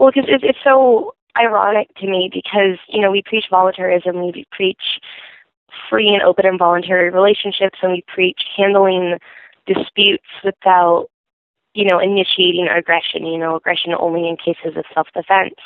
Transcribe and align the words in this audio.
well, 0.00 0.10
because 0.10 0.28
it's, 0.28 0.42
it's 0.42 0.58
so 0.64 1.14
ironic 1.36 1.88
to 1.98 2.06
me 2.08 2.30
because 2.32 2.78
you 2.88 3.00
know 3.02 3.10
we 3.10 3.22
preach 3.22 3.44
voluntarism, 3.50 4.22
we 4.22 4.46
preach 4.50 4.98
free 5.88 6.08
and 6.08 6.22
open 6.22 6.46
and 6.46 6.58
voluntary 6.58 7.10
relationships, 7.10 7.78
and 7.82 7.92
we 7.92 8.02
preach 8.08 8.40
handling 8.56 9.18
disputes 9.66 10.24
without 10.42 11.08
you 11.74 11.84
know 11.84 11.98
initiating 12.00 12.66
aggression. 12.66 13.26
You 13.26 13.38
know, 13.38 13.56
aggression 13.56 13.92
only 13.98 14.26
in 14.26 14.38
cases 14.38 14.76
of 14.76 14.86
self-defense, 14.94 15.60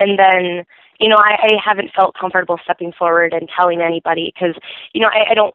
and 0.00 0.18
then 0.18 0.64
you 0.98 1.08
know 1.08 1.16
I, 1.16 1.38
I 1.40 1.50
haven't 1.64 1.92
felt 1.94 2.16
comfortable 2.20 2.58
stepping 2.64 2.92
forward 2.98 3.32
and 3.32 3.48
telling 3.48 3.80
anybody 3.80 4.32
because 4.34 4.56
you 4.92 5.00
know 5.00 5.08
I, 5.08 5.30
I 5.30 5.34
don't 5.34 5.54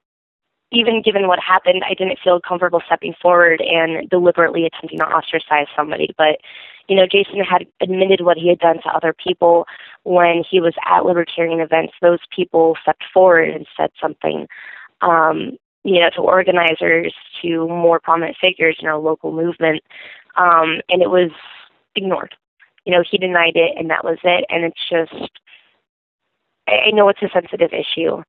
even 0.73 1.01
given 1.01 1.27
what 1.27 1.39
happened, 1.39 1.83
I 1.87 1.93
didn't 1.93 2.19
feel 2.23 2.39
comfortable 2.39 2.81
stepping 2.85 3.13
forward 3.21 3.61
and 3.61 4.09
deliberately 4.09 4.65
attempting 4.65 4.99
to 4.99 5.05
ostracize 5.05 5.67
somebody. 5.75 6.13
But, 6.17 6.39
you 6.87 6.95
know, 6.95 7.07
Jason 7.07 7.39
had 7.39 7.65
admitted 7.81 8.21
what 8.21 8.37
he 8.37 8.49
had 8.49 8.59
done 8.59 8.81
to 8.81 8.89
other 8.89 9.13
people 9.13 9.65
when 10.03 10.43
he 10.49 10.59
was 10.59 10.73
at 10.85 11.05
libertarian 11.05 11.59
events. 11.59 11.93
Those 12.01 12.19
people 12.35 12.75
stepped 12.81 13.03
forward 13.13 13.49
and 13.49 13.65
said 13.77 13.91
something, 14.01 14.47
um, 15.01 15.57
you 15.83 15.99
know, 15.99 16.09
to 16.15 16.21
organizers, 16.21 17.13
to 17.41 17.67
more 17.67 17.99
prominent 17.99 18.37
figures 18.39 18.77
in 18.79 18.87
our 18.87 18.97
local 18.97 19.31
movement. 19.31 19.81
Um, 20.35 20.81
and 20.89 21.01
it 21.01 21.09
was 21.09 21.31
ignored. 21.95 22.35
You 22.85 22.93
know, 22.93 23.03
he 23.09 23.17
denied 23.17 23.55
it 23.55 23.73
and 23.77 23.89
that 23.89 24.03
was 24.03 24.17
it. 24.23 24.45
And 24.49 24.65
it's 24.65 24.89
just, 24.89 25.31
I 26.67 26.91
know 26.91 27.07
it's 27.09 27.21
a 27.21 27.29
sensitive 27.33 27.71
issue 27.71 28.23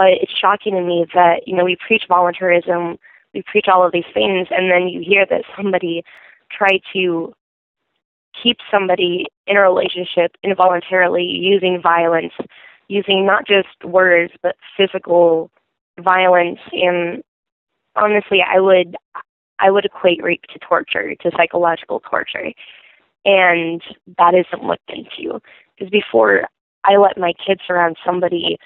but 0.00 0.12
it's 0.22 0.32
shocking 0.32 0.74
to 0.76 0.80
me 0.80 1.04
that, 1.12 1.46
you 1.46 1.54
know, 1.54 1.62
we 1.62 1.76
preach 1.76 2.04
voluntarism, 2.08 2.98
we 3.34 3.42
preach 3.42 3.66
all 3.68 3.84
of 3.84 3.92
these 3.92 4.08
things, 4.14 4.48
and 4.50 4.70
then 4.70 4.88
you 4.88 5.00
hear 5.00 5.26
that 5.26 5.42
somebody 5.54 6.02
tried 6.50 6.80
to 6.94 7.34
keep 8.40 8.58
somebody 8.70 9.26
in 9.46 9.56
a 9.56 9.62
relationship 9.62 10.36
involuntarily 10.42 11.24
using 11.24 11.80
violence, 11.82 12.32
using 12.88 13.26
not 13.26 13.46
just 13.46 13.68
words, 13.84 14.32
but 14.42 14.56
physical 14.76 15.50
violence. 15.98 16.60
And 16.72 17.22
honestly, 17.96 18.38
I 18.46 18.60
would, 18.60 18.96
I 19.58 19.70
would 19.70 19.84
equate 19.84 20.22
rape 20.22 20.44
to 20.52 20.58
torture, 20.58 21.14
to 21.14 21.30
psychological 21.36 22.00
torture. 22.00 22.52
And 23.24 23.82
that 24.18 24.34
isn't 24.34 24.66
looked 24.66 24.90
into. 24.90 25.40
Because 25.76 25.90
before 25.90 26.48
I 26.84 26.96
let 26.96 27.18
my 27.18 27.32
kids 27.46 27.60
around 27.68 27.96
somebody 28.04 28.58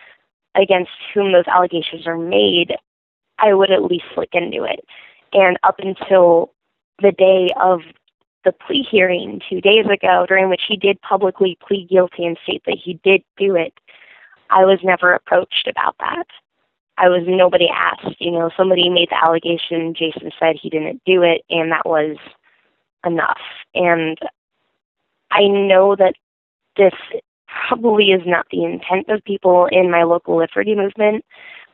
against 0.55 0.91
whom 1.13 1.33
those 1.33 1.49
allegations 1.49 2.07
are 2.07 2.19
made, 2.19 2.75
I 3.39 3.55
would 3.55 3.71
at 3.71 3.83
least 3.83 4.05
look 4.17 4.29
into 4.33 4.65
it. 4.65 4.85
And 5.33 5.59
up 5.65 5.77
until 5.79 6.53
the 7.03 7.11
day 7.11 7.51
of 7.61 7.81
the 8.45 8.53
plea 8.53 8.87
hearing 8.89 9.41
two 9.49 9.61
days 9.61 9.87
ago, 9.87 10.27
during 10.29 10.49
which 10.49 10.63
he 10.69 10.77
did 10.77 11.01
publicly 11.01 11.59
plead 11.67 11.89
guilty 11.89 12.25
and 12.27 12.39
state 12.43 12.63
that 12.67 12.79
he 12.83 13.01
did 13.05 13.23
do 13.37 13.57
it, 13.57 13.75
I 14.51 14.65
was 14.65 14.79
never 14.83 15.13
approached 15.13 15.67
about 15.69 15.97
that. 15.99 16.27
I 16.97 17.09
was 17.09 17.23
nobody 17.27 17.69
asked. 17.69 18.21
You 18.21 18.31
know, 18.31 18.51
somebody 18.57 18.89
made 18.89 19.11
the 19.11 19.23
allegation, 19.23 19.95
Jason 19.95 20.31
said 20.39 20.57
he 20.61 20.71
didn't 20.71 21.03
do 21.05 21.23
it, 21.23 21.43
and 21.51 21.73
that 21.73 21.87
was 21.87 22.17
enough. 23.05 23.41
And 23.75 24.19
I 25.31 25.49
know 25.49 25.97
that 25.97 26.15
this 26.77 26.95
probably 27.69 28.11
is 28.11 28.23
not 28.27 28.47
the 28.51 28.65
intent 28.65 29.09
of 29.09 29.25
people 29.25 29.69
in 29.71 29.91
my 29.91 30.03
local 30.05 30.37
liberty 30.37 30.75
movement, 30.75 31.25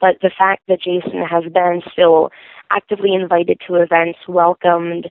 but 0.01 0.17
the 0.23 0.31
fact 0.37 0.63
that 0.69 0.81
Jason 0.81 1.23
has 1.23 1.45
been 1.53 1.83
still 1.93 2.31
actively 2.71 3.15
invited 3.15 3.61
to 3.67 3.75
events, 3.75 4.21
welcomed, 4.29 5.11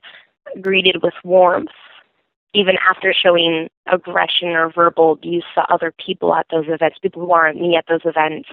greeted 0.60 1.02
with 1.02 1.14
warmth, 1.24 1.70
even 2.54 2.76
after 2.88 3.12
showing 3.12 3.68
aggression 3.90 4.48
or 4.48 4.70
verbal 4.70 5.12
abuse 5.12 5.44
to 5.54 5.62
other 5.72 5.92
people 6.04 6.34
at 6.34 6.46
those 6.50 6.66
events, 6.68 6.98
people 7.00 7.22
who 7.24 7.32
aren't 7.32 7.60
me 7.60 7.76
at 7.76 7.86
those 7.88 8.00
events, 8.04 8.48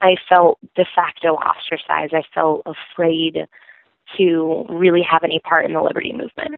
I 0.00 0.16
felt 0.28 0.58
de 0.76 0.86
facto 0.94 1.34
ostracized. 1.34 2.14
I 2.14 2.22
felt 2.34 2.62
afraid 2.66 3.46
to 4.16 4.66
really 4.68 5.02
have 5.02 5.22
any 5.22 5.40
part 5.40 5.66
in 5.66 5.74
the 5.74 5.82
liberty 5.82 6.12
movement. 6.12 6.56